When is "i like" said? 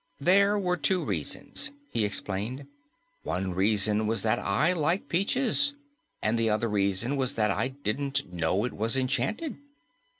4.39-5.07